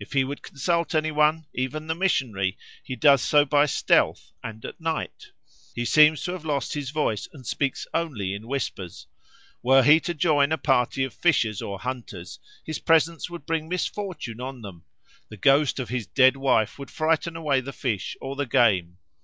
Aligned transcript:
If 0.00 0.14
he 0.14 0.24
would 0.24 0.42
consult 0.42 0.96
any 0.96 1.12
one, 1.12 1.46
even 1.54 1.86
the 1.86 1.94
missionary, 1.94 2.58
he 2.82 2.96
does 2.96 3.22
so 3.22 3.44
by 3.44 3.66
stealth 3.66 4.32
and 4.42 4.64
at 4.64 4.80
night; 4.80 5.26
he 5.76 5.84
seems 5.84 6.24
to 6.24 6.32
have 6.32 6.44
lost 6.44 6.74
his 6.74 6.90
voice 6.90 7.28
and 7.32 7.46
speaks 7.46 7.86
only 7.94 8.34
in 8.34 8.48
whispers. 8.48 9.06
Were 9.62 9.84
he 9.84 10.00
to 10.00 10.12
join 10.12 10.50
a 10.50 10.58
party 10.58 11.04
of 11.04 11.14
fishers 11.14 11.62
or 11.62 11.78
hunters, 11.78 12.40
his 12.64 12.80
presence 12.80 13.30
would 13.30 13.46
bring 13.46 13.68
misfortune 13.68 14.40
on 14.40 14.62
them; 14.62 14.86
the 15.28 15.36
ghost 15.36 15.78
of 15.78 15.88
his 15.88 16.04
dead 16.04 16.36
wife 16.36 16.76
would 16.76 16.90
frighten 16.90 17.36
away 17.36 17.60
the 17.60 17.72
fish 17.72 18.16
or 18.20 18.34
the 18.34 18.46
game. 18.46 18.98